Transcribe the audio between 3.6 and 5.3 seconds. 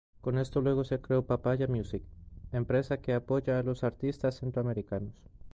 los artistas centroamericanos.